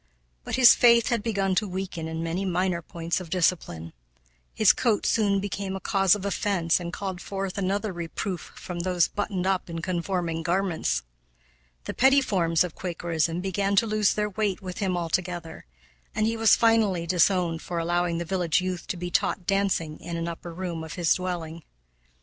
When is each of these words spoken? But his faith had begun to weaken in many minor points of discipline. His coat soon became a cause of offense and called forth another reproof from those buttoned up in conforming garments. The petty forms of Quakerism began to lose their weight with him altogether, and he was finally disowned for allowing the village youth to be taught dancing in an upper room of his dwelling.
But 0.43 0.55
his 0.55 0.73
faith 0.73 1.09
had 1.09 1.21
begun 1.21 1.53
to 1.53 1.67
weaken 1.67 2.07
in 2.07 2.23
many 2.23 2.43
minor 2.43 2.81
points 2.81 3.19
of 3.21 3.29
discipline. 3.29 3.93
His 4.51 4.73
coat 4.73 5.05
soon 5.05 5.39
became 5.39 5.75
a 5.75 5.79
cause 5.79 6.15
of 6.15 6.25
offense 6.25 6.79
and 6.79 6.91
called 6.91 7.21
forth 7.21 7.55
another 7.55 7.93
reproof 7.93 8.51
from 8.55 8.79
those 8.79 9.07
buttoned 9.07 9.45
up 9.45 9.69
in 9.69 9.79
conforming 9.79 10.41
garments. 10.41 11.03
The 11.83 11.93
petty 11.93 12.19
forms 12.19 12.63
of 12.63 12.73
Quakerism 12.73 13.41
began 13.41 13.75
to 13.75 13.85
lose 13.85 14.15
their 14.15 14.31
weight 14.31 14.59
with 14.59 14.79
him 14.79 14.97
altogether, 14.97 15.67
and 16.15 16.25
he 16.25 16.35
was 16.35 16.55
finally 16.55 17.05
disowned 17.05 17.61
for 17.61 17.77
allowing 17.77 18.17
the 18.17 18.25
village 18.25 18.59
youth 18.59 18.87
to 18.87 18.97
be 18.97 19.11
taught 19.11 19.45
dancing 19.45 19.99
in 19.99 20.17
an 20.17 20.27
upper 20.27 20.51
room 20.51 20.83
of 20.83 20.93
his 20.93 21.13
dwelling. 21.13 21.61